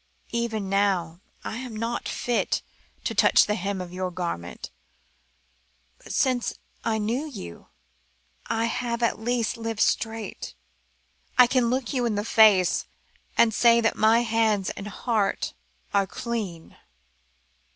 [0.31, 2.63] Even now, I am not fit
[3.03, 4.41] to touch the hem of your gown,
[6.01, 7.67] but since I knew you,
[8.47, 10.55] I have at least lived straight.
[11.37, 12.85] I can look you in the face,
[13.37, 15.53] and say that my hands and heart
[15.93, 16.77] are clean."